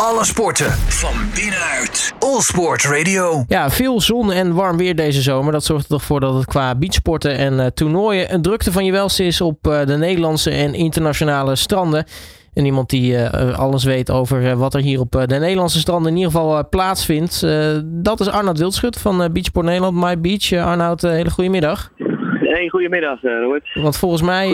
Alle 0.00 0.24
sporten 0.24 0.70
van 0.72 1.14
binnenuit. 1.34 2.14
All 2.18 2.40
Sport 2.40 2.84
Radio. 2.84 3.44
Ja, 3.48 3.70
veel 3.70 4.00
zon 4.00 4.32
en 4.32 4.54
warm 4.54 4.76
weer 4.76 4.96
deze 4.96 5.22
zomer. 5.22 5.52
Dat 5.52 5.64
zorgt 5.64 5.84
er 5.84 5.90
toch 5.90 6.02
voor 6.02 6.20
dat 6.20 6.34
het 6.34 6.44
qua 6.44 6.74
beachsporten 6.74 7.36
en 7.38 7.52
uh, 7.52 7.66
toernooien 7.66 8.34
een 8.34 8.42
drukte 8.42 8.72
van 8.72 8.84
je 8.84 8.92
welste 8.92 9.24
is 9.24 9.40
op 9.40 9.66
uh, 9.66 9.84
de 9.84 9.96
Nederlandse 9.96 10.50
en 10.50 10.74
internationale 10.74 11.56
stranden. 11.56 12.04
En 12.54 12.64
iemand 12.64 12.90
die 12.90 13.12
uh, 13.12 13.58
alles 13.58 13.84
weet 13.84 14.10
over 14.10 14.56
wat 14.56 14.74
er 14.74 14.80
hier 14.80 15.00
op 15.00 15.12
de 15.12 15.38
Nederlandse 15.38 15.78
stranden 15.78 16.10
in 16.10 16.16
ieder 16.16 16.32
geval 16.32 16.68
plaatsvindt. 16.68 17.46
dat 17.84 18.20
is 18.20 18.28
Arnoud 18.28 18.58
Wildschut 18.58 18.98
van 18.98 19.32
Beachsport 19.32 19.66
Nederland, 19.66 19.96
My 19.96 20.20
Beach. 20.20 20.52
Arnoud, 20.52 21.02
hele 21.02 21.30
goede 21.30 21.50
middag. 21.50 21.92
Hey, 22.40 22.68
goedemiddag 22.68 23.22
Robert. 23.22 23.70
Want 23.74 23.96
volgens 23.96 24.22
mij 24.22 24.48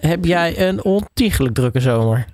heb 0.00 0.24
jij 0.24 0.68
een 0.68 0.84
ontiegelijk 0.84 1.54
drukke 1.54 1.80
zomer. 1.80 2.26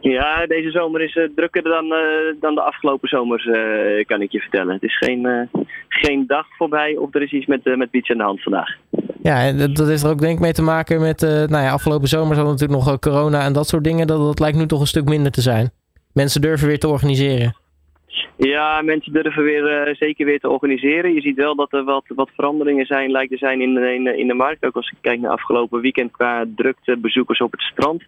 Ja, 0.00 0.46
deze 0.46 0.70
zomer 0.70 1.00
is 1.00 1.14
uh, 1.14 1.28
drukker 1.34 1.62
dan, 1.62 1.84
uh, 1.84 2.40
dan 2.40 2.54
de 2.54 2.60
afgelopen 2.60 3.08
zomers, 3.08 3.44
uh, 3.44 4.04
kan 4.04 4.22
ik 4.22 4.32
je 4.32 4.40
vertellen. 4.40 4.74
Het 4.74 4.82
is 4.82 4.98
geen, 4.98 5.48
geen 5.88 6.26
dag 6.26 6.46
voorbij 6.56 6.96
of 6.96 7.14
er 7.14 7.22
is 7.22 7.32
iets 7.32 7.46
met, 7.46 7.76
met 7.76 7.90
Beach 7.90 8.10
aan 8.10 8.16
de 8.16 8.22
hand 8.22 8.42
vandaag. 8.42 8.76
Ja, 9.22 9.52
dat, 9.52 9.76
dat 9.76 9.88
heeft 9.88 10.02
er 10.02 10.10
ook 10.10 10.20
denk 10.20 10.34
ik 10.34 10.40
mee 10.40 10.52
te 10.52 10.62
maken 10.62 11.00
met, 11.00 11.20
nou 11.20 11.64
ja, 11.64 11.70
afgelopen 11.70 12.08
zomer 12.08 12.36
hadden 12.36 12.52
natuurlijk 12.52 12.84
nog 12.84 12.98
corona 12.98 13.44
en 13.44 13.52
dat 13.52 13.66
soort 13.66 13.84
dingen. 13.84 14.06
Dat, 14.06 14.18
dat 14.18 14.40
lijkt 14.40 14.56
nu 14.56 14.66
toch 14.66 14.80
een 14.80 14.86
stuk 14.86 15.08
minder 15.08 15.32
te 15.32 15.40
zijn. 15.40 15.70
Mensen 16.12 16.40
durven 16.40 16.68
weer 16.68 16.78
te 16.78 16.88
organiseren. 16.88 17.56
Ja, 18.36 18.82
mensen 18.82 19.12
durven 19.12 19.42
weer, 19.42 19.96
zeker 19.98 20.26
weer 20.26 20.40
te 20.40 20.48
organiseren. 20.48 21.14
Je 21.14 21.20
ziet 21.20 21.36
wel 21.36 21.54
dat 21.54 21.72
er 21.72 21.84
wat, 21.84 22.04
wat 22.06 22.30
veranderingen 22.34 22.86
zijn, 22.86 23.10
lijkt 23.10 23.30
te 23.30 23.36
zijn 23.36 23.60
in, 23.60 23.76
in, 23.76 24.18
in 24.18 24.26
de 24.26 24.34
markt. 24.34 24.64
Ook 24.64 24.76
als 24.76 24.90
ik 24.90 24.98
kijk 25.00 25.20
naar 25.20 25.30
afgelopen 25.30 25.80
weekend 25.80 26.10
qua 26.10 26.44
drukte 26.56 26.96
bezoekers 26.96 27.40
op 27.40 27.52
het 27.52 27.60
strand. 27.60 28.02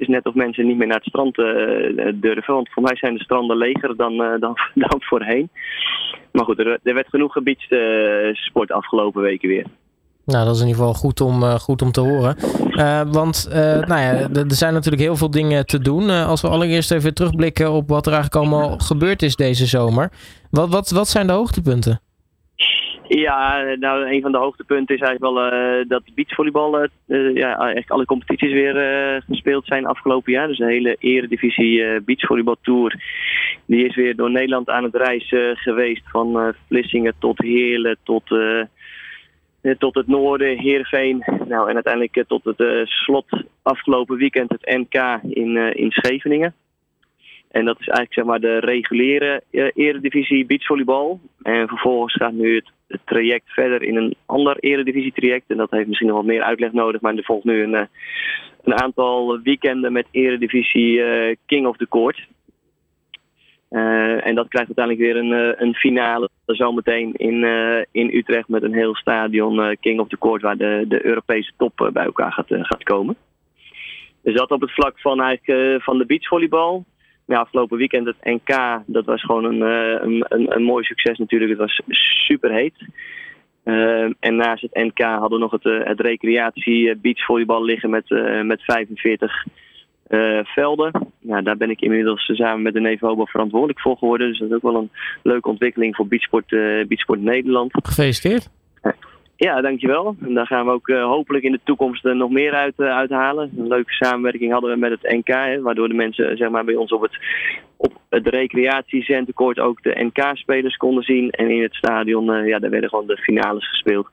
Is 0.00 0.08
net 0.08 0.26
of 0.26 0.34
mensen 0.34 0.66
niet 0.66 0.76
meer 0.76 0.86
naar 0.86 0.96
het 0.96 1.06
strand 1.06 1.38
uh, 1.38 2.12
durven. 2.14 2.54
Want 2.54 2.72
voor 2.72 2.82
mij 2.82 2.96
zijn 2.96 3.14
de 3.14 3.22
stranden 3.22 3.56
leger 3.56 3.96
dan, 3.96 4.12
uh, 4.12 4.40
dan, 4.40 4.56
dan 4.88 5.00
voorheen. 5.02 5.48
Maar 6.32 6.44
goed, 6.44 6.58
er, 6.58 6.78
er 6.82 6.94
werd 6.94 7.08
genoeg 7.08 7.32
gebiedssport 7.32 8.72
afgelopen 8.72 9.22
weken 9.22 9.48
weer. 9.48 9.66
Nou, 10.24 10.44
dat 10.44 10.54
is 10.54 10.60
in 10.60 10.66
ieder 10.66 10.82
geval 10.82 10.98
goed 10.98 11.20
om, 11.20 11.42
goed 11.42 11.82
om 11.82 11.92
te 11.92 12.00
horen. 12.00 12.36
Want 13.12 13.48
nou 13.86 14.00
ja, 14.00 14.28
er 14.32 14.44
zijn 14.46 14.72
natuurlijk 14.72 15.02
heel 15.02 15.16
veel 15.16 15.30
dingen 15.30 15.66
te 15.66 15.78
doen. 15.78 16.10
als 16.10 16.40
we 16.40 16.48
allereerst 16.48 16.90
even 16.90 17.14
terugblikken 17.14 17.72
op 17.72 17.88
wat 17.88 18.06
er 18.06 18.12
eigenlijk 18.12 18.42
allemaal 18.42 18.78
gebeurd 18.78 19.22
is 19.22 19.36
deze 19.36 19.66
zomer. 19.66 20.10
Wat, 20.50 20.68
wat, 20.68 20.90
wat 20.90 21.08
zijn 21.08 21.26
de 21.26 21.32
hoogtepunten? 21.32 22.00
Ja, 23.08 23.62
nou, 23.78 24.10
een 24.10 24.20
van 24.22 24.32
de 24.32 24.38
hoogtepunten 24.38 24.94
is 24.94 25.00
eigenlijk 25.00 25.34
wel 25.34 25.52
uh, 25.52 25.88
dat 25.88 26.02
beachvolleybal, 26.14 26.82
uh, 26.82 27.34
ja, 27.34 27.56
eigenlijk 27.56 27.90
alle 27.90 28.04
competities 28.04 28.52
weer 28.52 29.22
gespeeld 29.26 29.66
zijn 29.66 29.86
afgelopen 29.86 30.32
jaar. 30.32 30.48
Dus 30.48 30.58
de 30.58 30.64
hele 30.64 30.96
eredivisie 30.98 32.00
beachvolleybal 32.00 32.56
tour, 32.62 33.00
die 33.66 33.86
is 33.86 33.94
weer 33.94 34.16
door 34.16 34.30
Nederland 34.30 34.70
aan 34.70 34.84
het 34.84 34.94
reis 34.94 35.34
geweest. 35.54 36.02
Van 36.10 36.54
Vlissingen 36.68 37.14
tot 37.18 37.38
Heerlen 37.38 37.96
tot, 38.02 38.34
tot 39.78 39.94
het 39.94 40.06
noorden, 40.06 40.58
Heerenveen. 40.58 41.24
Nou, 41.48 41.68
en 41.68 41.74
uiteindelijk 41.74 42.24
tot 42.28 42.44
het 42.44 42.88
slot 42.88 43.26
afgelopen 43.62 44.16
weekend, 44.16 44.50
het 44.50 44.76
NK 44.78 45.20
in, 45.34 45.56
in 45.56 45.90
Scheveningen. 45.90 46.54
En 47.50 47.64
dat 47.64 47.80
is 47.80 47.86
eigenlijk 47.86 48.12
zeg 48.12 48.24
maar 48.24 48.40
de 48.40 48.58
reguliere 48.58 49.42
eredivisie 49.74 50.46
beachvolleybal. 50.46 51.20
En 51.42 51.68
vervolgens 51.68 52.14
gaat 52.14 52.32
nu 52.32 52.54
het 52.54 52.70
het 52.88 53.00
traject 53.04 53.50
verder 53.52 53.82
in 53.82 53.96
een 53.96 54.14
ander 54.26 54.56
eredivisie-traject. 54.58 55.50
En 55.50 55.56
dat 55.56 55.70
heeft 55.70 55.86
misschien 55.86 56.08
nog 56.08 56.16
wat 56.16 56.26
meer 56.26 56.42
uitleg 56.42 56.72
nodig. 56.72 57.00
Maar 57.00 57.14
er 57.14 57.24
volgt 57.24 57.44
nu 57.44 57.62
een, 57.62 57.74
eh, 57.74 57.86
een 58.64 58.80
aantal 58.80 59.40
weekenden 59.42 59.92
met 59.92 60.06
eredivisie 60.10 60.98
uh, 60.98 61.34
King 61.46 61.66
of 61.66 61.76
the 61.76 61.88
Court. 61.88 62.26
Uh, 63.70 64.26
en 64.26 64.34
dat 64.34 64.48
krijgt 64.48 64.76
uiteindelijk 64.76 64.98
weer 64.98 65.16
een, 65.16 65.62
een 65.62 65.74
finale 65.74 66.28
zometeen 66.46 67.12
in, 67.12 67.44
in 67.92 68.14
Utrecht 68.14 68.48
met 68.48 68.62
een 68.62 68.74
heel 68.74 68.94
stadion 68.94 69.76
King 69.80 70.00
of 70.00 70.08
the 70.08 70.18
Court 70.18 70.42
waar 70.42 70.56
de, 70.56 70.84
de 70.88 71.06
Europese 71.06 71.52
top 71.56 71.90
bij 71.92 72.04
elkaar 72.04 72.32
gaat, 72.32 72.46
gaat 72.48 72.82
komen. 72.82 73.16
Dus 74.22 74.34
dat 74.34 74.50
op 74.50 74.60
het 74.60 74.72
vlak 74.72 75.00
van, 75.00 75.20
eigenlijk, 75.20 75.82
van 75.82 75.98
de 75.98 76.06
beachvolleybal 76.06 76.84
ja, 77.26 77.38
afgelopen 77.38 77.78
weekend 77.78 78.06
het 78.06 78.16
NK, 78.22 78.82
dat 78.86 79.04
was 79.04 79.24
gewoon 79.24 79.44
een, 79.44 79.62
eh, 79.62 80.02
een, 80.02 80.24
een, 80.28 80.56
een 80.56 80.62
mooi 80.62 80.84
succes 80.84 81.18
natuurlijk. 81.18 81.50
Het 81.50 81.60
was 81.60 81.80
super 82.26 82.52
heet. 82.52 82.88
Uh, 83.64 84.10
en 84.20 84.36
naast 84.36 84.62
het 84.62 84.74
NK 84.74 85.00
hadden 85.00 85.30
we 85.30 85.38
nog 85.38 85.50
het, 85.50 85.64
uh, 85.64 85.84
het 85.84 86.00
recreatie 86.00 86.96
beachvolleybal 86.96 87.64
liggen 87.64 87.90
met, 87.90 88.08
met 88.44 88.62
45 88.62 89.44
velden. 90.42 91.12
Nou, 91.20 91.42
daar 91.42 91.56
ben 91.56 91.70
ik 91.70 91.80
inmiddels 91.80 92.30
samen 92.34 92.62
met 92.62 92.74
de 92.74 92.80
Nevobo 92.80 93.24
verantwoordelijk 93.24 93.80
voor 93.80 93.96
geworden. 93.96 94.28
Dus 94.28 94.38
dat 94.38 94.48
is 94.48 94.54
ook 94.54 94.62
wel 94.62 94.76
een 94.76 94.90
leuke 95.22 95.48
ontwikkeling 95.48 95.96
voor 95.96 96.06
Beachsport, 96.06 96.48
Beachsport 96.88 97.20
Nederland. 97.20 97.70
Gefeliciteerd. 97.82 98.55
Ja, 99.36 99.60
dankjewel. 99.60 100.16
En 100.20 100.34
daar 100.34 100.46
gaan 100.46 100.64
we 100.64 100.72
ook 100.72 100.88
uh, 100.88 101.04
hopelijk 101.04 101.44
in 101.44 101.52
de 101.52 101.60
toekomst 101.64 102.04
uh, 102.04 102.14
nog 102.14 102.30
meer 102.30 102.52
uit 102.52 102.74
uh, 102.76 102.96
uithalen. 102.96 103.52
Een 103.56 103.68
leuke 103.68 103.92
samenwerking 103.92 104.52
hadden 104.52 104.70
we 104.70 104.76
met 104.76 104.90
het 104.90 105.12
NK, 105.12 105.62
waardoor 105.62 105.88
de 105.88 105.94
mensen 105.94 106.36
zeg 106.36 106.50
maar, 106.50 106.64
bij 106.64 106.74
ons 106.74 106.92
op 106.92 107.02
het, 107.02 107.18
op 107.76 107.92
het 108.08 108.26
recreatiecentercourt 108.26 109.58
ook 109.58 109.82
de 109.82 110.10
NK-spelers 110.12 110.76
konden 110.76 111.04
zien. 111.04 111.30
En 111.30 111.50
in 111.50 111.62
het 111.62 111.74
stadion, 111.74 112.46
ja, 112.46 112.58
daar 112.58 112.70
werden 112.70 112.88
gewoon 112.88 113.06
de 113.06 113.16
finales 113.16 113.68
gespeeld. 113.68 114.08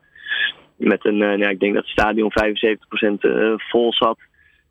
Met 0.77 1.05
een, 1.05 1.37
ja, 1.37 1.49
ik 1.49 1.59
denk 1.59 1.73
dat 1.73 1.83
het 1.83 1.91
stadion 1.91 2.31
75% 2.31 3.57
vol 3.57 3.93
zat. 3.93 4.17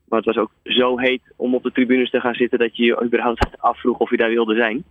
Maar 0.09 0.19
het 0.19 0.35
was 0.35 0.45
ook 0.45 0.51
zo 0.65 0.99
heet 0.99 1.23
om 1.37 1.55
op 1.55 1.63
de 1.63 1.73
tribunes 1.73 2.11
te 2.11 2.21
gaan 2.21 2.35
zitten 2.35 2.59
dat 2.59 2.77
je 2.77 2.85
je 2.85 3.03
überhaupt 3.05 3.47
afvroeg 3.59 3.99
of 3.99 4.11
je 4.11 4.17
daar 4.17 4.31
wilde 4.31 4.55
zijn. 4.55 4.85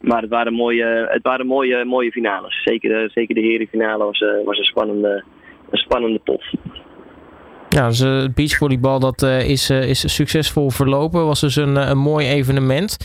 Maar 0.00 0.20
het 0.20 0.30
waren 0.30 0.52
mooie, 0.52 1.06
het 1.10 1.22
waren 1.22 1.46
mooie, 1.46 1.84
mooie 1.84 2.10
finales. 2.10 2.62
Zeker 2.62 2.88
de, 2.88 3.10
zeker 3.14 3.34
de 3.34 3.40
herenfinale 3.40 4.04
was, 4.04 4.20
eh, 4.20 4.44
was 4.44 4.58
een, 4.58 4.64
spannende, 4.64 5.24
een 5.70 5.78
spannende 5.78 6.18
pot. 6.18 6.42
Ja, 7.68 7.88
dus 7.88 7.98
het 7.98 8.34
beachvolleybal 8.34 9.00
dat, 9.00 9.22
uh, 9.22 9.48
is, 9.48 9.70
uh, 9.70 9.88
is 9.88 10.14
succesvol 10.14 10.70
verlopen. 10.70 11.26
Was 11.26 11.40
dus 11.40 11.56
een, 11.56 11.76
een 11.76 11.98
mooi 11.98 12.26
evenement. 12.26 12.96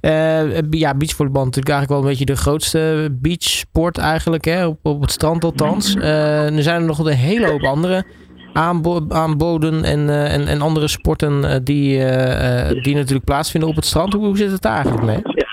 Uh, 0.00 0.60
ja, 0.70 0.94
beachvolleybal 0.94 1.44
natuurlijk 1.44 1.74
eigenlijk 1.74 1.88
wel 1.88 1.98
een 1.98 2.08
beetje 2.08 2.34
de 2.34 2.36
grootste 2.36 3.08
beachsport 3.20 3.98
eigenlijk. 3.98 4.44
Hè? 4.44 4.66
Op, 4.66 4.78
op 4.82 5.00
het 5.00 5.10
strand 5.10 5.44
althans. 5.44 5.94
er 5.94 6.62
zijn 6.62 6.80
er 6.80 6.86
nog 6.86 6.98
een 6.98 7.06
hele 7.06 7.46
hoop 7.46 7.62
andere 7.62 8.04
aanbo 8.52 9.04
aanboden 9.08 9.84
en, 9.84 10.08
en, 10.10 10.46
en 10.46 10.60
andere 10.60 10.88
sporten 10.88 11.64
die, 11.64 11.98
die 12.82 12.94
natuurlijk 12.94 13.24
plaatsvinden 13.24 13.68
op 13.68 13.76
het 13.76 13.84
strand. 13.84 14.12
Hoe, 14.12 14.26
hoe 14.26 14.36
zit 14.36 14.50
het 14.50 14.62
daar 14.62 14.74
eigenlijk 14.74 15.04
mee? 15.04 15.46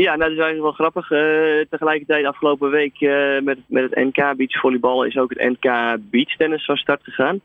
Ja. 0.00 0.16
Nou, 0.16 0.30
dat 0.30 0.38
is 0.38 0.44
eigenlijk 0.44 0.76
wel 0.76 0.88
grappig. 0.90 1.10
Uh, 1.10 1.64
tegelijkertijd 1.70 2.24
afgelopen 2.24 2.70
week 2.70 3.00
uh, 3.00 3.40
met, 3.40 3.58
met 3.66 3.82
het 3.90 3.94
NK 3.94 4.36
beachvolleybal 4.36 5.04
is 5.04 5.16
ook 5.16 5.34
het 5.34 5.58
NK 5.60 5.98
beachtennis 6.10 6.64
van 6.64 6.76
start 6.76 7.02
gegaan. 7.02 7.40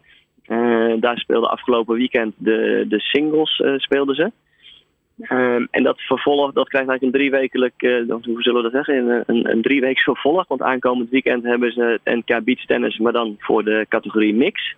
Uh, 0.47 0.93
daar 0.99 1.17
speelde 1.17 1.47
afgelopen 1.47 1.95
weekend 1.95 2.33
de, 2.37 2.85
de 2.87 2.99
singles 2.99 3.63
speelden 3.77 4.15
ze. 4.15 4.31
Ehm, 5.19 5.65
en 5.71 5.83
dat 5.83 6.01
vervolg, 6.01 6.53
dat 6.53 6.69
krijgt 6.69 6.89
eigenlijk 6.89 7.01
een 7.01 7.21
driewekelijk, 7.21 7.73
hoe 8.07 8.41
zullen 8.41 8.63
we 8.63 8.69
dat 8.69 8.85
zeggen, 8.85 9.23
een, 9.25 9.49
een 9.49 9.61
drieweeks 9.61 10.03
vervolg. 10.03 10.47
Want 10.47 10.61
aankomend 10.61 11.09
weekend 11.09 11.43
hebben 11.43 11.71
ze 11.71 11.99
het 12.03 12.15
NK 12.15 12.43
beachtennis, 12.43 12.97
maar 12.97 13.13
dan 13.13 13.35
voor 13.39 13.63
de 13.63 13.85
categorie 13.89 14.33
mix. 14.33 14.75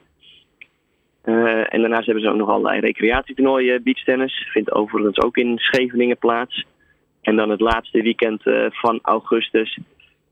en 1.23 1.81
daarnaast 1.81 2.05
hebben 2.05 2.23
ze 2.23 2.29
ook 2.29 2.37
nog 2.37 2.49
allerlei 2.49 2.79
recreatietoernooien 2.79 3.83
beachtennis. 3.83 4.47
Vindt 4.51 4.71
overigens 4.71 5.21
ook 5.21 5.37
in 5.37 5.57
Scheveningen 5.57 6.17
plaats. 6.17 6.65
En 7.27 7.35
dan 7.35 7.49
het 7.49 7.59
laatste 7.59 8.01
weekend 8.01 8.45
uh, 8.45 8.65
van 8.69 8.99
augustus 9.01 9.79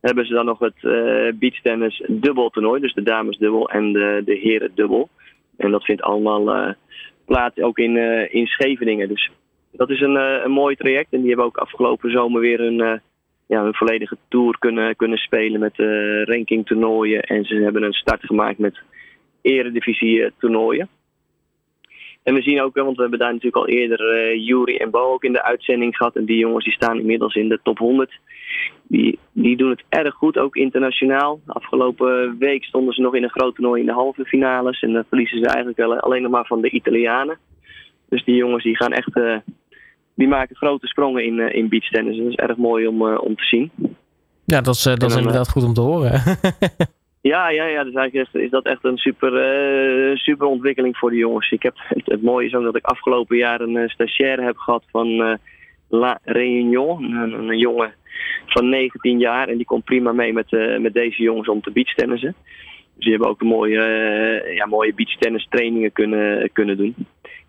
hebben 0.02 0.26
ze 0.26 0.34
dan 0.34 0.46
nog 0.46 0.60
het 0.60 0.76
uh, 0.82 1.32
beachtennis 1.34 2.04
dubbeltoernooi. 2.08 2.82
Dus 2.82 2.94
de 2.94 3.04
dames 3.04 3.38
dubbel 3.38 3.70
en 3.70 3.94
de, 3.94 4.22
de 4.26 4.36
heren 4.36 4.72
dubbel. 4.76 5.10
En 5.58 5.72
dat 5.72 5.84
vindt 5.84 6.02
allemaal 6.02 6.56
uh, 6.56 6.74
plaats 7.26 7.60
ook 7.60 7.78
in, 7.78 7.98
in 8.32 8.48
Scheveningen. 8.48 9.08
Dus 9.08 9.32
dat 9.72 9.90
is 9.90 10.02
een, 10.02 10.16
een 10.16 10.52
mooi 10.52 10.76
traject. 10.76 11.14
En 11.14 11.20
die 11.20 11.28
hebben 11.28 11.46
ook 11.46 11.58
afgelopen 11.58 12.12
zomer 12.12 12.42
weer 12.42 12.60
een, 12.60 13.02
ja, 13.48 13.64
een 13.64 13.74
volledige 13.74 14.18
tour 14.28 14.58
kunnen, 14.60 14.96
kunnen 14.96 15.18
spelen 15.18 15.60
met 15.60 15.78
rankingtoernooien. 16.28 17.22
En 17.22 17.44
ze 17.44 17.56
hebben 17.56 17.84
een 17.84 17.94
start 17.94 18.26
gemaakt 18.26 18.58
met 18.58 18.82
eredivisie 19.42 20.32
toernooien. 20.38 20.90
En 22.26 22.34
we 22.34 22.42
zien 22.42 22.62
ook, 22.62 22.76
want 22.76 22.96
we 22.96 23.02
hebben 23.02 23.20
daar 23.20 23.34
natuurlijk 23.34 23.56
al 23.56 23.68
eerder 23.68 24.00
uh, 24.14 24.48
Jury 24.48 24.76
en 24.76 24.90
Bo 24.90 25.00
ook 25.00 25.24
in 25.24 25.34
de 25.34 25.44
uitzending 25.44 25.96
gehad. 25.96 26.16
En 26.16 26.26
die 26.26 26.38
jongens 26.38 26.64
die 26.64 26.74
staan 26.74 27.00
inmiddels 27.00 27.36
in 27.36 27.50
de 27.50 27.60
top 27.64 27.78
100. 27.78 28.20
Die, 28.88 29.20
die 29.32 29.58
doen 29.58 29.70
het 29.70 29.84
erg 29.90 30.14
goed, 30.14 30.38
ook 30.38 30.56
internationaal. 30.56 31.40
Afgelopen 31.46 32.38
week 32.40 32.64
stonden 32.64 32.94
ze 32.94 33.02
nog 33.02 33.16
in 33.16 33.24
een 33.24 33.30
groot 33.30 33.56
toernooi 33.56 33.82
in 33.82 33.88
de 33.88 33.94
halve 33.94 34.26
finales. 34.26 34.82
En 34.82 34.94
dan 34.94 35.04
verliezen 35.08 35.40
ze 35.40 35.48
eigenlijk 35.48 35.80
alleen 36.02 36.22
nog 36.22 36.32
maar 36.32 36.46
van 36.46 36.62
de 36.62 36.70
Italianen. 36.70 37.38
Dus 38.10 38.24
die 38.24 38.36
jongens 38.36 38.64
die 38.64 38.76
gaan 38.76 38.92
echt, 38.92 39.18
uh, 39.18 39.38
die 40.16 40.28
maken 40.28 40.56
grote 40.56 40.88
sprongen 40.88 41.26
in, 41.26 41.38
uh, 41.38 41.54
in 41.54 41.70
beachtennis. 41.70 42.18
Dat 42.18 42.28
is 42.28 42.36
erg 42.36 42.58
mooi 42.58 42.88
om, 42.88 43.02
om 43.02 43.36
te 43.36 43.44
zien. 43.44 43.72
Ja, 44.46 44.62
dat 44.62 44.76
is, 44.76 44.84
dat 44.84 45.04
is 45.04 45.16
inderdaad 45.16 45.50
goed 45.50 45.64
om 45.64 45.74
te 45.74 45.82
horen. 45.82 46.22
Ja, 47.32 47.50
ja, 47.50 47.66
ja. 47.66 47.84
Dus 47.84 47.94
eigenlijk 47.94 48.34
is, 48.34 48.42
is 48.42 48.50
dat 48.50 48.66
echt 48.66 48.84
een 48.84 48.98
super, 48.98 49.32
uh, 49.32 50.16
super 50.16 50.48
ontwikkeling 50.48 50.98
voor 50.98 51.10
de 51.10 51.16
jongens. 51.16 51.52
Ik 51.52 51.64
heb, 51.64 51.76
het, 51.78 52.06
het, 52.06 52.22
mooie 52.22 52.48
is 52.48 52.54
ook 52.54 52.64
dat 52.64 52.76
ik 52.76 52.86
afgelopen 52.86 53.38
jaar 53.38 53.62
een 53.62 53.76
uh, 53.76 53.88
stagiaire 53.88 54.44
heb 54.44 54.58
gehad 54.58 54.84
van 54.92 55.08
uh, 55.08 55.34
La 55.90 56.20
Réunion. 56.24 57.04
Een, 57.04 57.58
jongen 57.58 57.94
van 58.46 58.70
19 58.70 59.20
jaar. 59.20 59.48
En 59.48 59.58
die 59.58 59.66
komt 59.66 59.84
prima 59.84 60.12
mee 60.12 60.34
met, 60.34 60.52
met 60.80 60.94
deze 60.94 61.22
jongens 61.22 61.48
om 61.48 61.62
te 61.62 61.72
beachtennissen. 61.72 62.36
Dus 62.96 63.04
die 63.04 63.12
hebben 63.12 63.30
ook 63.30 63.44
mooie, 63.44 63.82
ja, 64.54 64.66
mooie 64.66 64.94
beachtennis 64.94 65.48
trainingen 65.50 65.92
kunnen, 65.92 66.52
kunnen 66.52 66.78
doen. 66.78 66.96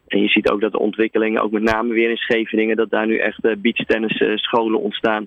En 0.07 0.21
je 0.21 0.29
ziet 0.29 0.51
ook 0.51 0.61
dat 0.61 0.73
de 0.73 0.79
ontwikkelingen, 0.79 1.43
ook 1.43 1.51
met 1.51 1.63
name 1.63 1.95
weer 1.95 2.11
in 2.11 2.17
Scheveningen, 2.17 2.77
dat 2.77 2.91
daar 2.91 3.07
nu 3.07 3.19
echt 3.19 3.61
beachtennis 3.61 4.43
scholen 4.43 4.81
ontstaan. 4.81 5.27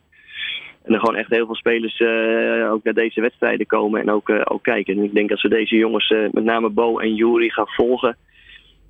En 0.83 0.93
er 0.93 0.99
gewoon 0.99 1.15
echt 1.15 1.29
heel 1.29 1.45
veel 1.45 1.55
spelers 1.55 1.99
uh, 1.99 2.71
ook 2.71 2.83
naar 2.83 2.93
deze 2.93 3.21
wedstrijden 3.21 3.65
komen 3.65 4.01
en 4.01 4.11
ook, 4.11 4.29
uh, 4.29 4.41
ook 4.43 4.63
kijken. 4.63 4.97
En 4.97 5.03
ik 5.03 5.13
denk 5.13 5.29
dat 5.29 5.41
we 5.41 5.49
deze 5.49 5.75
jongens, 5.75 6.09
uh, 6.09 6.29
met 6.31 6.43
name 6.43 6.69
Bo 6.69 6.99
en 6.99 7.15
Jury, 7.15 7.49
gaan 7.49 7.67
volgen. 7.67 8.17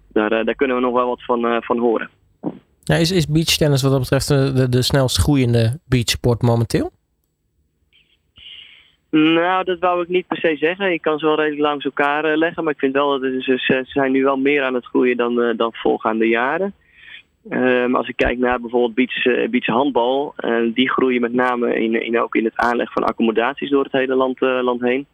Daar, 0.07 0.29
daar 0.29 0.55
kunnen 0.55 0.75
we 0.75 0.81
nog 0.81 0.93
wel 0.93 1.07
wat 1.07 1.23
van, 1.23 1.63
van 1.63 1.77
horen. 1.77 2.09
Ja, 2.83 2.95
is, 2.95 3.11
is 3.11 3.27
beachtennis 3.27 3.81
wat 3.81 3.91
dat 3.91 3.99
betreft 3.99 4.27
de, 4.27 4.69
de 4.69 4.81
snelst 4.81 5.17
groeiende 5.17 5.79
beachsport 5.85 6.41
momenteel? 6.41 6.91
Nou, 9.11 9.63
dat 9.63 9.79
wou 9.79 10.01
ik 10.01 10.07
niet 10.07 10.27
per 10.27 10.37
se 10.37 10.55
zeggen. 10.57 10.93
Ik 10.93 11.01
kan 11.01 11.19
ze 11.19 11.25
wel 11.25 11.35
redelijk 11.35 11.61
langs 11.61 11.85
elkaar 11.85 12.37
leggen. 12.37 12.63
Maar 12.63 12.73
ik 12.73 12.79
vind 12.79 12.93
wel 12.93 13.19
dat 13.19 13.31
ze, 13.43 13.57
ze 13.57 13.81
zijn 13.83 14.11
nu 14.11 14.23
wel 14.23 14.37
meer 14.37 14.63
aan 14.63 14.73
het 14.73 14.85
groeien 14.85 15.17
dan, 15.17 15.53
dan 15.57 15.73
voorgaande 15.73 16.27
jaren. 16.27 16.73
Um, 17.47 17.95
als 17.95 18.07
ik 18.07 18.15
kijk 18.15 18.37
naar 18.37 18.59
bijvoorbeeld 18.59 18.93
beach, 18.93 19.25
uh, 19.25 20.73
die 20.73 20.89
groeien 20.89 21.21
met 21.21 21.33
name 21.33 21.75
in, 21.75 22.03
in, 22.03 22.19
ook 22.19 22.35
in 22.35 22.43
het 22.43 22.55
aanleg 22.55 22.91
van 22.91 23.03
accommodaties 23.03 23.69
door 23.69 23.83
het 23.83 23.91
hele 23.91 24.15
land, 24.15 24.41
uh, 24.41 24.59
land 24.61 24.81
heen. 24.81 25.05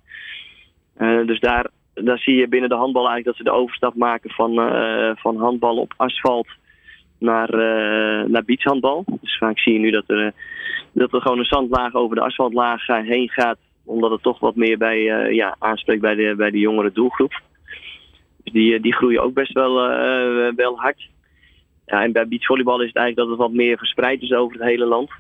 dus 1.26 1.40
daar, 1.40 1.70
daar 1.94 2.18
zie 2.18 2.36
je 2.36 2.48
binnen 2.48 2.70
de 2.70 2.76
handbal 2.76 3.08
eigenlijk 3.08 3.38
dat 3.38 3.48
ze 3.48 3.52
de 3.54 3.62
overstap 3.62 3.96
maken 3.96 4.30
van, 4.30 4.56
van 5.18 5.38
handbal 5.38 5.78
op 5.78 5.94
asfalt 5.98 6.48
naar, 7.20 7.50
naar 8.30 8.44
beachhandbal. 8.46 9.04
Dus 9.22 9.38
vaak 9.38 9.60
zie 9.60 9.74
je 9.74 9.80
nu 9.80 9.92
dat 9.92 10.10
er, 10.10 10.34
dat 10.92 11.14
er 11.14 11.22
gewoon 11.22 11.40
een 11.40 11.46
zandlaag 11.46 11.94
over 11.94 12.16
de 12.16 12.22
asfaltlaag 12.22 12.88
heen 12.88 13.30
gaat, 13.30 13.58
omdat 13.86 14.12
het 14.12 14.22
toch 14.22 14.40
wat 14.40 14.56
meer 14.56 14.78
bij, 14.78 15.02
ja, 15.34 15.56
aanspreekt 15.60 16.02
bij 16.02 16.16
de, 16.16 16.34
bij 16.38 16.52
de 16.52 16.60
jongere 16.60 16.92
doelgroep. 16.92 17.42
Dus 18.44 18.54
die, 18.54 18.80
die 18.80 18.94
groeien 18.94 19.22
ook 19.22 19.34
best 19.34 19.54
wel, 19.54 19.74
wel 20.56 20.80
hard. 20.80 21.14
Ja, 21.86 22.04
en 22.04 22.12
bij 22.12 22.28
beachvolleybal 22.28 22.82
is 22.82 22.88
het 22.88 22.96
eigenlijk 22.96 23.28
dat 23.28 23.38
het 23.38 23.48
wat 23.48 23.58
meer 23.58 23.78
verspreid 23.78 24.22
is 24.22 24.34
over 24.34 24.58
het 24.58 24.68
hele 24.68 24.86
land. 24.86 25.12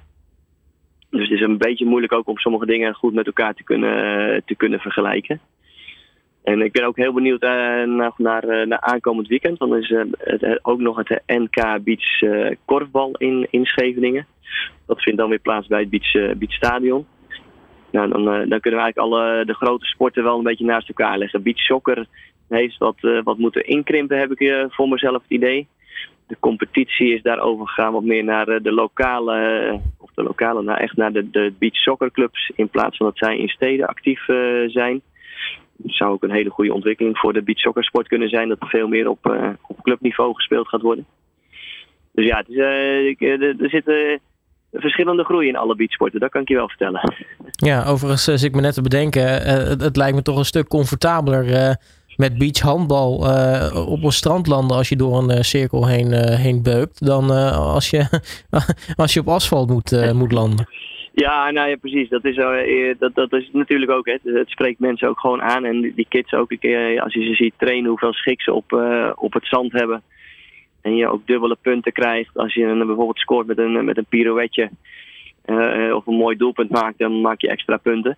Dus 1.09 1.21
het 1.21 1.31
is 1.31 1.41
een 1.41 1.57
beetje 1.57 1.85
moeilijk 1.85 2.13
ook 2.13 2.27
om 2.27 2.37
sommige 2.37 2.65
dingen 2.65 2.93
goed 2.93 3.13
met 3.13 3.25
elkaar 3.25 3.53
te 3.53 3.63
kunnen, 3.63 4.41
te 4.45 4.55
kunnen 4.55 4.79
vergelijken. 4.79 5.39
En 6.43 6.61
ik 6.61 6.71
ben 6.71 6.85
ook 6.85 6.97
heel 6.97 7.13
benieuwd 7.13 7.43
uh, 7.43 7.49
naar, 7.83 8.13
naar, 8.17 8.43
uh, 8.43 8.65
naar, 8.65 8.79
aankomend 8.79 9.27
weekend. 9.27 9.59
Dan 9.59 9.75
is 9.75 9.89
uh, 9.89 10.03
het, 10.17 10.59
ook 10.61 10.79
nog 10.79 10.97
het 10.97 11.21
NK 11.25 11.83
Beach 11.83 12.19
korfbal 12.65 13.11
in, 13.17 13.47
in 13.49 13.65
Scheveningen. 13.65 14.27
Dat 14.85 15.01
vindt 15.01 15.19
dan 15.19 15.29
weer 15.29 15.39
plaats 15.39 15.67
bij 15.67 15.79
het 15.79 15.89
Beach, 15.89 16.37
beach 16.37 16.53
Stadion. 16.53 17.05
Nou, 17.91 18.09
dan, 18.09 18.23
dan 18.23 18.59
kunnen 18.59 18.79
we 18.79 18.85
eigenlijk 18.85 18.97
alle 18.97 19.45
de 19.45 19.53
grote 19.53 19.85
sporten 19.85 20.23
wel 20.23 20.37
een 20.37 20.43
beetje 20.43 20.65
naast 20.65 20.87
elkaar 20.87 21.17
leggen. 21.17 21.43
Beach 21.43 21.59
soccer 21.59 22.05
heeft 22.49 22.77
wat, 22.77 22.95
wat 23.23 23.37
moeten 23.37 23.67
inkrimpen, 23.67 24.19
heb 24.19 24.31
ik 24.31 24.67
voor 24.69 24.89
mezelf 24.89 25.21
het 25.21 25.31
idee 25.31 25.67
de 26.27 26.37
competitie 26.39 27.13
is 27.13 27.21
daar 27.21 27.39
overgegaan 27.39 27.93
wat 27.93 28.03
meer 28.03 28.23
naar 28.23 28.47
eh, 28.47 28.63
de 28.63 28.71
lokale, 28.71 29.79
of 29.97 30.11
de 30.13 30.23
lokale, 30.23 30.63
nou 30.63 30.79
echt 30.79 30.95
naar 30.95 31.11
de, 31.11 31.29
de 31.29 31.53
beach 31.59 31.75
soccer 31.75 32.11
clubs 32.11 32.51
in 32.55 32.69
plaats 32.69 32.97
van 32.97 33.05
dat 33.05 33.17
zij 33.17 33.37
in 33.37 33.47
steden 33.47 33.87
actief 33.87 34.27
uh, 34.27 34.69
zijn. 34.69 35.01
Het 35.83 35.95
zou 35.95 36.11
ook 36.11 36.23
een 36.23 36.31
hele 36.31 36.49
goede 36.49 36.73
ontwikkeling 36.73 37.17
voor 37.17 37.33
de 37.33 37.43
beach 37.43 37.59
soccer 37.59 37.83
sport 37.83 38.07
kunnen 38.07 38.29
zijn, 38.29 38.47
dat 38.49 38.61
er 38.61 38.67
veel 38.67 38.87
meer 38.87 39.09
op, 39.09 39.25
op 39.67 39.81
clubniveau 39.81 40.33
gespeeld 40.33 40.67
gaat 40.67 40.81
worden. 40.81 41.05
Dus 42.11 42.25
ja, 42.25 42.43
er 43.59 43.69
zitten 43.69 44.19
verschillende 44.71 45.23
groei 45.23 45.47
in 45.47 45.55
alle 45.55 45.75
beachsporten, 45.75 46.19
dat 46.19 46.31
kan 46.31 46.41
ik 46.41 46.47
je 46.47 46.55
wel 46.55 46.69
vertellen. 46.69 47.13
Ja, 47.51 47.85
overigens 47.85 48.23
zit 48.23 48.43
ik 48.43 48.55
me 48.55 48.61
net 48.61 48.73
te 48.73 48.81
bedenken, 48.81 49.23
het, 49.43 49.81
het, 49.81 49.97
lijkt 49.97 50.15
me 50.15 50.21
toch 50.21 50.37
een 50.37 50.45
stuk 50.45 50.67
comfortabeler 50.67 51.77
met 52.17 52.37
beachhandbal 52.37 53.27
uh, 53.27 53.87
op 53.89 54.03
een 54.03 54.11
strand 54.11 54.47
landen 54.47 54.77
als 54.77 54.89
je 54.89 54.95
door 54.95 55.17
een 55.17 55.31
uh, 55.31 55.41
cirkel 55.41 55.87
heen, 55.87 56.11
uh, 56.11 56.19
heen 56.21 56.63
beukt, 56.63 57.05
dan 57.05 57.29
als, 57.53 57.89
je, 57.89 58.21
als 59.03 59.13
je 59.13 59.19
op 59.19 59.27
asfalt 59.27 59.69
moet, 59.69 60.13
moet 60.13 60.31
landen. 60.31 60.67
Ja, 61.13 61.51
nou 61.51 61.69
ja, 61.69 61.75
precies. 61.75 62.09
Dat 62.09 62.25
is, 62.25 62.35
dat, 62.99 63.15
dat 63.15 63.33
is 63.33 63.49
natuurlijk 63.51 63.91
ook. 63.91 64.05
Hè. 64.05 64.17
Het 64.23 64.49
spreekt 64.49 64.79
mensen 64.79 65.09
ook 65.09 65.19
gewoon 65.19 65.41
aan. 65.41 65.65
En 65.65 65.81
die 65.81 66.05
kids 66.09 66.33
ook 66.33 66.51
een 66.51 66.59
keer, 66.59 67.01
als 67.01 67.13
je 67.13 67.23
ze 67.23 67.33
ziet 67.33 67.53
trainen, 67.57 67.89
hoeveel 67.89 68.13
schik 68.13 68.41
ze 68.41 68.53
op, 68.53 68.71
op 69.15 69.33
het 69.33 69.47
zand 69.47 69.71
hebben. 69.71 70.01
En 70.81 70.95
je 70.95 71.07
ook 71.07 71.27
dubbele 71.27 71.57
punten 71.61 71.91
krijgt. 71.91 72.37
Als 72.37 72.53
je 72.53 72.83
bijvoorbeeld 72.85 73.19
scoort 73.19 73.47
met 73.47 73.57
een, 73.57 73.85
met 73.85 73.97
een 73.97 74.05
pirouetje. 74.09 74.69
of 75.93 76.07
een 76.07 76.15
mooi 76.15 76.37
doelpunt 76.37 76.69
maakt, 76.69 76.97
dan 76.97 77.21
maak 77.21 77.41
je 77.41 77.49
extra 77.49 77.77
punten. 77.77 78.17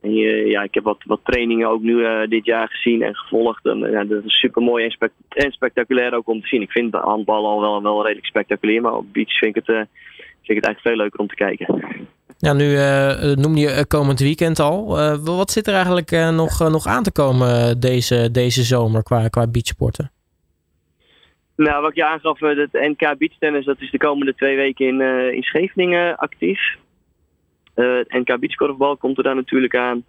En 0.00 0.14
ja, 0.46 0.62
ik 0.62 0.74
heb 0.74 0.84
wat, 0.84 1.02
wat 1.04 1.20
trainingen 1.22 1.68
ook 1.68 1.82
nu 1.82 1.92
uh, 1.92 2.28
dit 2.28 2.44
jaar 2.44 2.68
gezien 2.68 3.02
en 3.02 3.14
gevolgd. 3.14 3.64
En, 3.66 3.78
ja, 3.78 4.04
dat 4.04 4.24
is 4.24 4.38
super 4.38 4.62
mooi 4.62 4.84
en, 4.84 4.90
spect 4.90 5.12
en, 5.28 5.52
spectaculair 5.52 6.14
ook 6.14 6.28
om 6.28 6.40
te 6.40 6.46
zien. 6.46 6.62
Ik 6.62 6.70
vind 6.70 6.92
de 6.92 6.98
handbal 6.98 7.46
al 7.46 7.60
wel, 7.60 7.82
wel 7.82 8.02
redelijk 8.02 8.26
spectaculair, 8.26 8.80
maar 8.80 8.94
op 8.94 9.12
beach 9.12 9.38
vind 9.38 9.56
ik 9.56 9.64
het, 9.66 9.76
uh, 9.76 9.82
vind 10.16 10.58
ik 10.58 10.64
het 10.64 10.64
eigenlijk 10.64 10.80
veel 10.80 10.96
leuker 10.96 11.20
om 11.20 11.28
te 11.28 11.34
kijken. 11.34 12.06
Ja, 12.38 12.52
nu 12.52 12.64
uh, 12.64 13.34
noem 13.34 13.56
je 13.56 13.84
komend 13.88 14.20
weekend 14.20 14.58
al. 14.58 14.86
wat 15.24 15.50
zit 15.50 15.66
er 15.66 15.74
eigenlijk 15.74 16.10
nog, 16.10 16.70
nog 16.70 16.86
aan 16.86 17.02
te 17.02 17.12
komen 17.12 17.80
deze, 17.80 18.30
deze 18.30 18.62
zomer 18.62 19.02
qua, 19.02 19.28
qua 19.28 19.46
beachsporten? 19.46 20.10
Nou, 21.56 21.80
wat 21.80 21.90
ik 21.90 21.96
je 21.96 22.04
aangaf, 22.04 22.40
het 22.40 22.72
NK 22.72 23.18
Beachtennis, 23.18 23.64
dat 23.64 23.80
is 23.80 23.90
de 23.90 23.98
komende 23.98 24.34
twee 24.34 24.56
weken 24.56 24.86
in, 24.86 25.00
in 25.34 25.42
Scheveningen 25.42 26.16
actief. 26.16 26.76
Eh, 27.78 27.96
het 27.96 28.12
NK 28.12 28.40
beachkorfbal 28.40 28.96
komt 28.96 29.18
er 29.18 29.22
daar 29.22 29.34
natuurlijk 29.34 29.76
aan. 29.76 30.04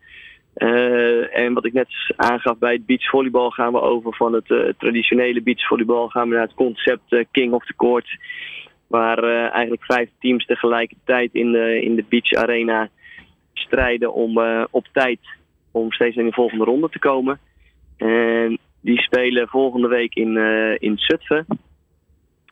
Uh, 0.55 1.37
en 1.37 1.53
wat 1.53 1.65
ik 1.65 1.73
net 1.73 1.87
aangaf 2.15 2.57
bij 2.57 2.73
het 2.73 2.85
beachvolleybal 2.85 3.49
gaan 3.49 3.71
we 3.71 3.81
over 3.81 4.15
van 4.15 4.33
het 4.33 4.49
uh, 4.49 4.69
traditionele 4.77 5.41
beachvolleybal 5.41 6.07
gaan 6.07 6.29
we 6.29 6.35
naar 6.35 6.43
het 6.43 6.53
concept 6.53 7.25
King 7.31 7.53
of 7.53 7.65
the 7.65 7.75
Court. 7.75 8.17
Waar 8.87 9.23
eigenlijk 9.51 9.83
vijf 9.83 10.09
teams 10.19 10.45
tegelijkertijd 10.45 11.33
in 11.33 11.51
de, 11.51 11.81
in 11.81 11.95
de 11.95 12.05
beach 12.09 12.33
arena 12.33 12.89
strijden 13.53 14.13
om 14.13 14.39
op 14.71 14.87
tijd 14.93 15.19
om 15.71 15.91
steeds 15.91 16.15
in 16.15 16.25
de 16.25 16.33
volgende 16.33 16.63
ronde 16.63 16.89
te 16.89 16.99
komen. 16.99 17.39
En 17.97 18.57
die 18.81 19.01
spelen 19.01 19.47
volgende 19.47 19.87
week 19.87 20.15
in, 20.15 20.37
in 20.79 20.97
Zutphen. 20.97 21.45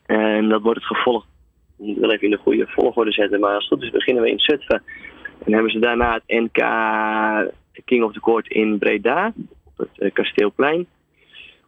En 0.06 0.50
dat 0.50 0.62
wordt 0.62 0.80
het 0.80 0.98
gevolgd 0.98 1.28
ik 1.79 1.97
wil 1.97 2.09
even 2.09 2.24
in 2.24 2.31
de 2.31 2.38
goede 2.38 2.68
volgorde 2.68 3.12
zetten. 3.12 3.39
Maar 3.39 3.53
als 3.53 3.63
het 3.63 3.74
goed 3.74 3.83
is 3.83 3.91
beginnen 3.91 4.23
we 4.23 4.30
in 4.30 4.40
Zutphen. 4.40 4.83
En 5.45 5.54
hebben 5.54 5.71
ze 5.71 5.80
daarna 5.80 6.13
het 6.13 6.23
NK 6.28 6.57
King 7.85 8.04
of 8.04 8.13
the 8.13 8.19
Court 8.19 8.47
in 8.47 8.78
Breda. 8.78 9.33
Op 9.66 9.78
het 9.78 9.90
uh, 9.97 10.13
Kasteelplein. 10.13 10.87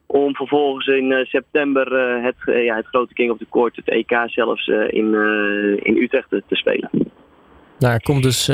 Om 0.05 0.35
vervolgens 0.35 0.87
in 0.87 1.11
uh, 1.11 1.25
september 1.25 1.91
uh, 1.91 2.23
het, 2.23 2.35
ja, 2.65 2.75
het 2.75 2.85
grote 2.85 3.13
King 3.13 3.31
of 3.31 3.37
the 3.37 3.45
Court, 3.49 3.75
het 3.75 3.89
EK 3.89 4.11
zelfs, 4.25 4.67
in, 4.67 5.13
in 5.83 5.97
Utrecht 5.97 6.29
te, 6.29 6.43
te, 6.47 6.55
spelen. 6.55 6.89
Nou, 7.79 7.93
er 7.93 8.01
komt 8.01 8.23
dus 8.23 8.47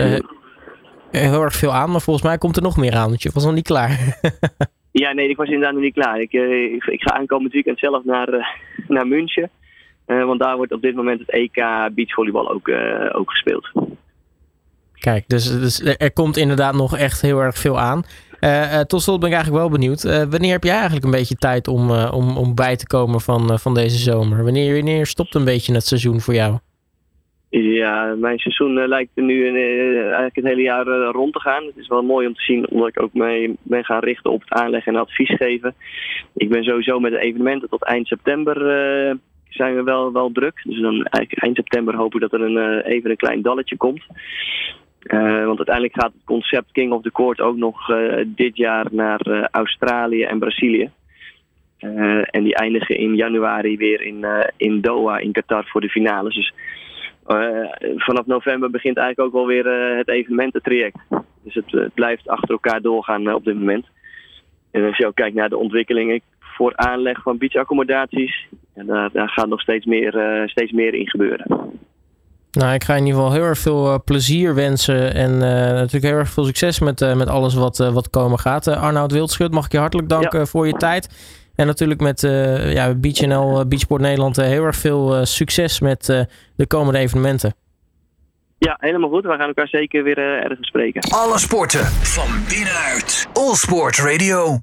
heel 1.11 1.41
erg 1.41 1.55
veel 1.55 1.73
aan. 1.73 1.91
Maar 1.91 2.01
volgens 2.01 2.25
mij 2.25 2.37
komt 2.37 2.55
er 2.55 2.61
nog 2.61 2.77
meer 2.77 2.95
aan. 2.95 3.09
Want 3.09 3.21
je 3.21 3.31
was 3.33 3.45
nog 3.45 3.53
niet 3.53 3.67
klaar. 3.67 4.19
ja, 4.91 5.13
nee, 5.13 5.29
ik 5.29 5.37
was 5.37 5.47
inderdaad 5.47 5.73
nog 5.73 5.81
niet 5.81 5.93
klaar. 5.93 6.19
Ik, 6.19 6.31
ik, 6.31 6.85
ik 6.85 7.01
ga 7.01 7.15
aankomend 7.15 7.53
weekend 7.53 7.79
zelf 7.79 8.03
naar, 8.03 8.57
naar 8.87 9.07
München. 9.07 9.49
Uh, 10.07 10.25
want 10.25 10.39
daar 10.39 10.55
wordt 10.55 10.71
op 10.71 10.81
dit 10.81 10.95
moment 10.95 11.19
het 11.19 11.29
EK 11.29 11.55
beachvolleybal 11.95 12.49
ook, 12.51 12.67
uh, 12.67 13.09
ook 13.11 13.29
gespeeld. 13.29 13.71
Kijk, 14.93 15.23
dus, 15.27 15.59
dus, 15.59 15.97
er 15.97 16.13
komt 16.13 16.37
inderdaad 16.37 16.73
nog 16.73 16.97
echt 16.97 17.21
heel 17.21 17.39
erg 17.39 17.57
veel 17.57 17.79
aan. 17.79 18.03
Uh, 18.41 18.79
tot 18.79 19.01
slot 19.01 19.19
ben 19.19 19.29
ik 19.29 19.35
eigenlijk 19.35 19.63
wel 19.63 19.79
benieuwd. 19.79 20.03
wanneer 20.03 20.51
heb 20.51 20.63
jij 20.63 20.73
eigenlijk 20.73 21.05
een 21.05 21.11
beetje 21.11 21.35
tijd 21.35 21.67
om, 21.67 21.91
om, 21.91 22.37
om 22.37 22.55
bij 22.55 22.75
te 22.75 22.87
komen 22.87 23.21
van, 23.21 23.59
van 23.59 23.73
deze 23.73 23.97
zomer? 23.97 24.43
Wanneer, 24.43 24.75
wanneer 24.75 25.05
stopt 25.05 25.35
een 25.35 25.45
beetje 25.45 25.73
het 25.73 25.85
seizoen 25.85 26.21
voor 26.21 26.33
jou? 26.33 26.57
Ja, 27.49 28.15
mijn 28.17 28.39
seizoen 28.39 28.87
lijkt 28.87 29.11
nu 29.15 29.47
eigenlijk 29.47 30.35
het 30.35 30.45
hele 30.45 30.61
jaar 30.61 30.85
rond 31.11 31.33
te 31.33 31.39
gaan. 31.39 31.65
Het 31.65 31.77
is 31.77 31.87
wel 31.87 32.03
mooi 32.03 32.27
om 32.27 32.33
te 32.33 32.41
zien, 32.41 32.69
omdat 32.69 32.87
ik 32.87 33.01
ook 33.01 33.13
mee 33.13 33.55
ben 33.61 33.85
gaan 33.85 34.03
richten 34.03 34.31
op 34.31 34.41
het 34.41 34.51
aanleggen 34.51 34.93
en 34.93 34.99
advies 34.99 35.35
geven. 35.35 35.75
Ik 36.33 36.49
ben 36.49 36.63
sowieso 36.63 36.99
met 36.99 37.11
de 37.11 37.19
evenementen 37.19 37.69
tot 37.69 37.83
eind 37.83 38.07
september 38.07 38.57
zijn 39.49 39.75
we 39.75 39.83
wel, 39.83 40.11
wel 40.11 40.31
druk. 40.31 40.61
Dus 40.63 40.81
dan 40.81 41.05
eind 41.05 41.55
september 41.55 41.95
hopen 41.95 42.19
we 42.19 42.27
dat 42.29 42.39
er 42.39 42.45
een, 42.45 42.83
uh, 42.85 42.93
even 42.93 43.09
een 43.09 43.17
klein 43.17 43.41
dalletje 43.41 43.77
komt. 43.77 44.03
Uh, 45.03 45.45
want 45.45 45.57
uiteindelijk 45.57 46.01
gaat 46.01 46.13
het 46.13 46.23
concept 46.23 46.71
King 46.71 46.91
of 46.91 47.01
the 47.01 47.11
Court 47.11 47.41
ook 47.41 47.57
nog 47.57 47.89
uh, 47.89 48.23
dit 48.25 48.57
jaar 48.57 48.87
naar 48.91 49.49
Australië 49.51 50.23
en 50.23 50.39
Brazilië. 50.39 50.89
en 52.25 52.43
die 52.43 52.55
eindigen 52.55 52.97
in 52.97 53.15
januari 53.15 53.77
weer 53.77 54.01
in, 54.01 54.25
in 54.57 54.81
Doha 54.81 55.17
in 55.17 55.31
Qatar 55.31 55.65
voor 55.65 55.81
de 55.81 55.89
finales. 55.89 56.35
Dus 56.35 56.53
vanaf 57.95 58.25
november 58.25 58.69
begint 58.69 58.97
eigenlijk 58.97 59.27
ook 59.27 59.41
wel 59.41 59.47
weer 59.47 59.97
het 59.97 60.09
evenemententraject. 60.09 60.97
Dus 61.43 61.53
het, 61.53 61.71
het 61.71 61.93
blijft 61.93 62.27
achter 62.27 62.49
elkaar 62.49 62.81
doorgaan 62.81 63.33
op 63.33 63.45
dit 63.45 63.55
moment. 63.55 63.85
En 64.75 64.85
als 64.85 64.97
je 64.97 65.07
ook 65.07 65.15
kijkt 65.15 65.35
naar 65.35 65.49
de 65.49 65.57
ontwikkelingen 65.57 66.21
voor 66.39 66.75
aanleg 66.75 67.21
van 67.21 67.37
beachaccommodaties, 67.37 68.47
en 68.73 68.85
daar, 68.85 69.09
daar 69.13 69.29
gaat 69.29 69.47
nog 69.47 69.61
steeds 69.61 69.85
meer, 69.85 70.43
steeds 70.45 70.71
meer 70.71 70.93
in 70.93 71.09
gebeuren. 71.09 71.45
Nou, 72.51 72.73
ik 72.73 72.83
ga 72.83 72.95
in 72.95 73.05
ieder 73.05 73.19
geval 73.19 73.33
heel 73.33 73.43
erg 73.43 73.57
veel 73.57 74.03
plezier 74.03 74.55
wensen. 74.55 75.13
En 75.13 75.37
natuurlijk 75.37 76.03
heel 76.03 76.17
erg 76.17 76.29
veel 76.29 76.43
succes 76.43 76.79
met, 76.79 77.15
met 77.15 77.27
alles 77.27 77.53
wat, 77.53 77.77
wat 77.77 78.09
komen 78.09 78.39
gaat. 78.39 78.67
Arnoud 78.67 79.11
Wildschut, 79.11 79.51
mag 79.51 79.65
ik 79.65 79.71
je 79.71 79.77
hartelijk 79.77 80.09
danken 80.09 80.47
voor 80.47 80.67
je 80.67 80.73
tijd. 80.73 81.09
En 81.55 81.67
natuurlijk 81.67 82.01
met 82.01 82.23
uh, 82.23 82.73
ja, 82.73 82.93
BeachNL, 82.95 83.67
Beachsport 83.67 84.01
Nederland, 84.01 84.35
heel 84.35 84.63
erg 84.63 84.75
veel 84.75 85.25
succes 85.25 85.79
met 85.79 86.05
de 86.55 86.67
komende 86.67 86.99
evenementen. 86.99 87.53
Ja, 88.57 88.77
helemaal 88.79 89.09
goed. 89.09 89.23
We 89.23 89.29
gaan 89.29 89.47
elkaar 89.47 89.67
zeker 89.67 90.03
weer 90.03 90.17
ergens 90.17 90.67
spreken. 90.67 91.01
Alle 91.01 91.39
sporten 91.39 91.85
van 91.85 92.27
binnenuit. 92.49 93.27
All 93.33 93.53
Sport 93.53 93.97
Radio. 93.97 94.53